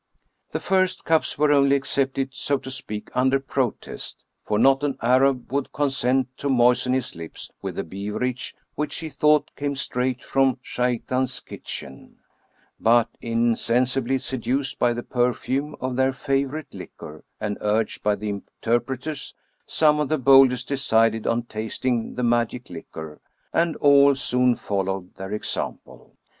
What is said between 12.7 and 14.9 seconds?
but, insensibly seduced